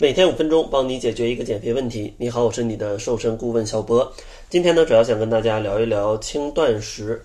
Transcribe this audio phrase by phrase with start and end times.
[0.00, 2.12] 每天五分钟，帮你解决一个减肥问题。
[2.18, 4.12] 你好，我是你的瘦身顾问小博。
[4.50, 7.24] 今天呢，主要想跟大家聊一聊轻断食。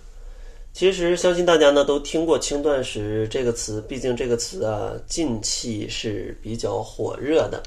[0.72, 7.64] 其实，相信大家呢都听过轻断食这个词，毕竟这个词啊，近期是比较火热的。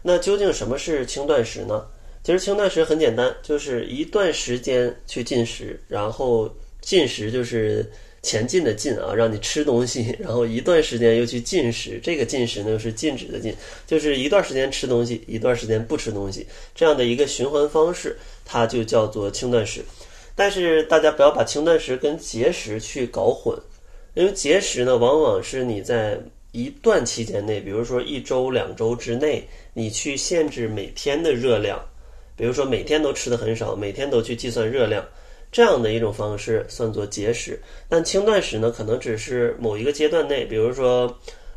[0.00, 1.84] 那究竟什么是轻断食呢？
[2.24, 6.50] 其实轻断食很简单，就是一段时间去进食，然后
[6.80, 7.84] 进食就是。
[8.26, 13.54] 前进的进啊，让你吃东西， 然后一段时间又去进食，这个进食呢是禁止的禁，
[13.86, 16.44] 就是一段时间吃东西，一段时间不吃东西，
[16.74, 19.80] 这样的一个循环方式，它就叫做轻断食。
[20.34, 23.56] 但是大家不要把轻断食跟节食去搞混，
[24.14, 26.18] 因为节食呢，往往是你在
[26.50, 31.80] 一段期间内，比如说一周、两周之内，你去限制每天的热量，
[32.36, 35.02] 比如说每天都吃的很少，每天都去计算热量。
[35.56, 41.10] 这样的一种方式算作节食，但轻断食呢，可能只是某一个阶段内，比如说，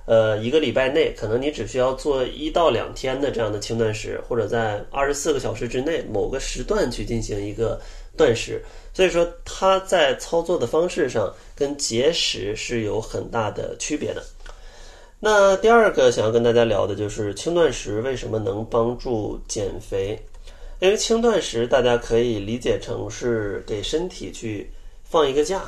[0.06, 7.78] 呃，一个礼拜内，可能你只需要做一到两天的这样的轻断食，或者在二十四个小时之内某个时段去进行一个
[8.16, 8.64] 断食。
[8.94, 14.24] 所以说，它在操作的方式上跟节食是有很大的区别的。
[15.20, 20.18] 那第二个想要跟大家聊的就是轻断食为什么能帮助减肥。
[20.80, 24.70] 因为轻断食，大家可以理解成是给身体去
[25.04, 25.62] 放一个假，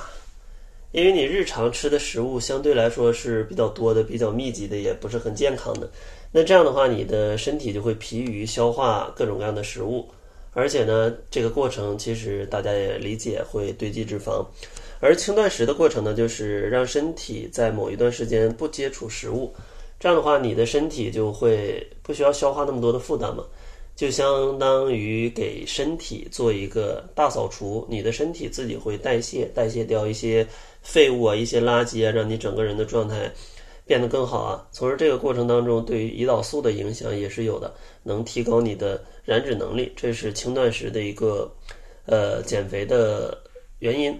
[0.93, 5.89] 因为你日常吃的食物相对来说是比较多的、比较密集的，也不是很健康的。
[6.31, 10.07] 那这样的话，你的身体就会疲于消化各种各样的食物，
[10.53, 14.45] 而且呢，这个过程其实大家也理解会堆积脂肪。
[15.01, 19.53] 而轻断食的过程呢，就是让身体在某一段时间不接触食物，
[19.99, 23.43] 这样的话，你的身体就会不需要消化那么多的负担嘛。
[23.95, 30.47] 就相当于给身体做一个大扫除，你的身体自己会代谢代谢掉一些
[30.81, 33.31] 废物啊、一些垃圾啊，让你整个人的状态
[33.85, 34.67] 变得更好啊。
[34.71, 41.51] 从而这个过程当中，对于胰岛素的影响也是有的，能提高你的燃脂能力，这是轻断食的一个
[42.05, 43.37] 呃减肥的
[43.79, 44.17] 原因。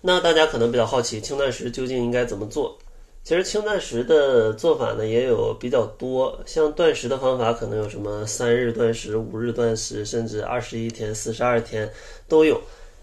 [0.00, 2.78] 那大家可能比较好奇，轻断食究竟应该怎么做？
[3.24, 11.88] 其实轻断食的做法呢也有比较多，像断食的方法可能有什么三日断食、五日断食，甚至二十一天、四十二天
[12.26, 12.60] 都有。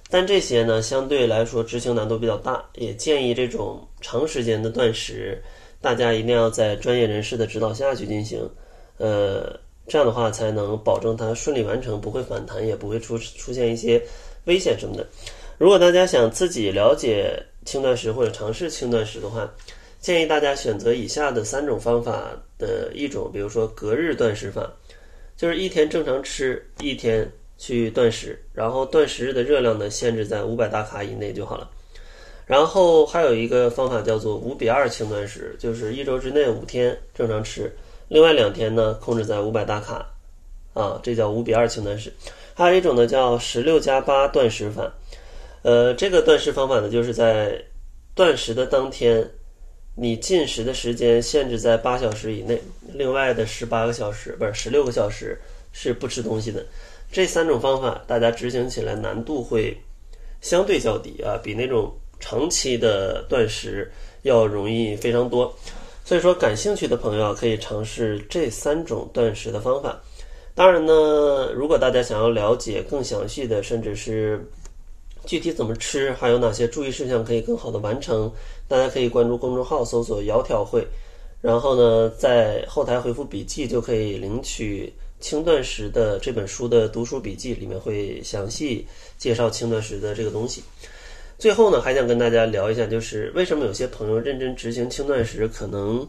[0.09, 5.41] 但这些呢相对来说执行难度比较大，也建议这种长时间的断食，
[5.79, 8.47] 大家一定要在专业人士的指导下去进行。
[8.97, 9.57] 呃，
[9.87, 14.01] 这样的话才能保证它顺利完成，不会反弹，也不会出出现一些
[14.45, 15.07] 危险什么的。
[15.57, 19.49] 如果大家想自己了解轻断食或者尝试轻断食的话，
[19.99, 24.71] 建议大家选择以下的三种方法的一种，比如说隔日断食法，
[25.35, 31.69] 就是一天正常吃，一天去断食，然后断食日的热量呢限制在五百大卡以内就好了。
[32.45, 37.69] 然后还有一个方法叫做五比二轻断食，就是一周之内五天正常吃，
[38.07, 40.09] 另外两天呢控制在五百大卡，
[40.73, 42.11] 啊，这叫五比二轻断食。
[42.53, 44.89] 还有一种呢叫十六加八断食法，
[45.61, 47.61] 呃，这个断食方法呢就是在
[48.15, 49.29] 断食的当天。
[50.01, 52.57] 你进食的时间限制在八小时以内，
[52.93, 55.37] 另外的十八个小时不是十六个小时
[55.73, 56.65] 是不吃东西的。
[57.11, 59.77] 这三种方法大家执行起来难度会
[60.39, 65.53] 相对较低啊，比那种长期的断食要容易非常多。
[66.05, 70.01] 所以说，感兴趣的朋友可以尝试这三种断食的方法。
[70.55, 74.43] 当然呢，如果大家想要了解更详细的，甚至是
[75.25, 78.31] 具体怎么吃，还有哪些注意事项可以更好的完成？
[78.67, 80.87] 大家可以关注公众号，搜索“窈窕会”，
[81.41, 88.87] 然后呢，在后台回复“笔记”就可以领取轻断食的这本书的读书笔记，里面会详细
[89.17, 90.63] 介绍轻断食的这个东西。
[91.37, 96.07] 最后呢，还想跟大家聊一下，就是为什么有些朋友认真执行轻断食，可能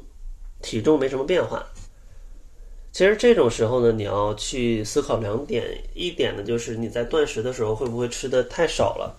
[0.62, 1.65] 体重没什么变化。
[2.93, 5.65] 其实这种时候呢，你要去思考两点，
[5.95, 9.17] 一点呢就是你在断食的时候会不会吃的太少了，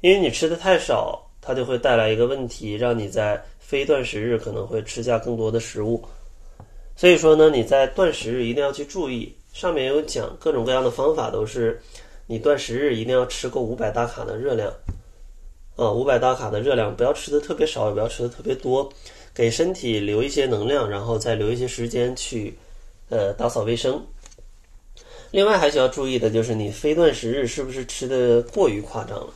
[0.00, 1.24] 因为你吃的太少。
[1.40, 6.04] 它就会带来一个问题，让你在非断食日可能会吃下更多的食物。
[6.94, 9.34] 所以说呢，你在断食日一定要去注意。
[9.54, 11.80] 上面有讲各种各样的方法，都是
[12.26, 14.70] 你断食日一定要吃够五百大卡的热量。
[15.76, 18.92] 啊，五百大卡的热量，不要吃的特别少，也不要吃的特别多，
[19.34, 22.56] 给身体留一些能量，然后再留一些时间去
[23.08, 24.04] 呃打扫卫生。
[25.30, 29.28] 另外还需要注意的就是，你非断食日是不是吃的过于夸张了？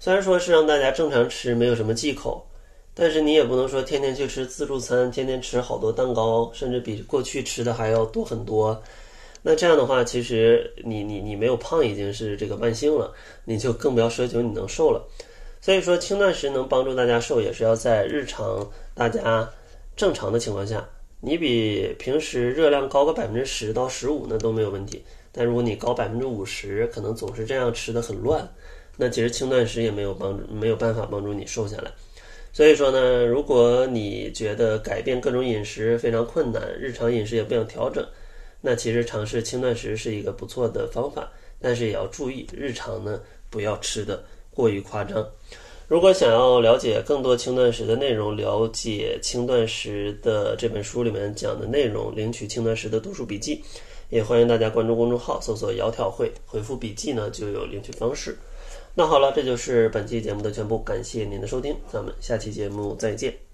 [0.00, 2.46] 虽然说是让大家正常吃，没有什么忌口，
[2.94, 8.82] 但是你也不能说天天去吃自助餐，天天吃好多蛋糕，甚至比过去吃的还要多很多。
[9.42, 13.12] 那这样的话，其实你你你没有胖已经是这个万幸了，
[13.44, 15.06] 你就更不要奢求你能瘦了。
[15.64, 19.50] 所以说，轻断食能帮助大家瘦，也是要在日常大家
[19.96, 20.86] 正常的情况下，
[21.22, 25.02] 你比平时热量高个百分之十到十五那都没有问题。
[25.32, 28.46] 但如果你高百分之五十，可能总是这样吃的很乱，
[28.98, 31.90] 那其实轻断食也没有帮助，没有办法帮助你瘦下来。
[32.52, 38.06] 所以说呢，如果你觉得改变各种饮食非常困难，日常饮食也不想调整，
[38.60, 41.26] 那其实尝试轻断食是一个不错的方法。
[41.58, 43.18] 但是也要注意，日常呢
[43.48, 44.22] 不要吃的
[44.54, 45.26] 过于夸张。
[45.86, 53.62] 如果想要了解更多轻断食的内容，了解轻断食的这本书里面讲的内容，领取轻断食的读书笔记，
[54.08, 58.38] 也欢迎大家关注公众号，搜索“窈窕会”，回复“笔记”呢就有领取方式。
[58.94, 63.44] 那好了，这就是本期节目的全部，感谢您的收听，咱们下期节目再见。